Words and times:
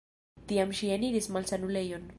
Tiam 0.51 0.73
ŝi 0.79 0.91
eniris 0.97 1.31
malsanulejon. 1.37 2.09